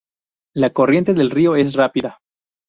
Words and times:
La 0.55 0.71
corriente 0.71 1.13
del 1.13 1.29
río 1.29 1.55
es 1.55 1.75
rápida. 1.75 2.19